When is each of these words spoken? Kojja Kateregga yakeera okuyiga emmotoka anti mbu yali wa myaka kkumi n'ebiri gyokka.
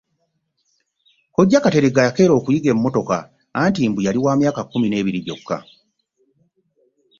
Kojja 1.35 1.57
Kateregga 1.63 2.01
yakeera 2.07 2.33
okuyiga 2.35 2.69
emmotoka 2.71 3.17
anti 3.61 3.81
mbu 3.89 3.99
yali 4.05 4.19
wa 4.25 4.33
myaka 4.39 4.61
kkumi 4.65 4.87
n'ebiri 4.89 5.19
gyokka. 5.25 5.57